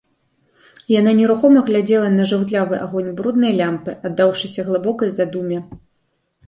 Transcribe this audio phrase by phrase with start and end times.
[0.99, 5.59] Яна нерухома глядзела на жаўтлявы агонь бруднай лямпы, аддаўшыся глыбокай задуме.